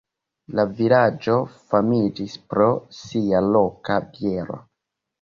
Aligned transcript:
La 0.59 0.63
vilaĝo 0.79 1.35
famiĝis 1.75 2.39
pro 2.55 2.73
sia 3.03 3.47
loka 3.55 4.03
biero. 4.11 4.63